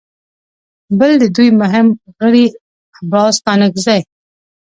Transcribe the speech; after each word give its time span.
بل 0.99 1.11
د 1.21 1.23
دوی 1.35 1.49
مهم 1.61 1.87
غړي 2.19 2.45
عباس 2.99 3.31
ستانکزي 3.39 3.99